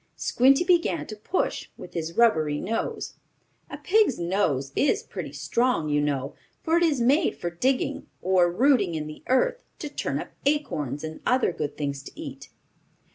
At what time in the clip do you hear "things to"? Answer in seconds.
11.77-12.11